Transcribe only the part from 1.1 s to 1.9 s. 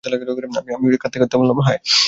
কাঁদতে বললাম, হয়।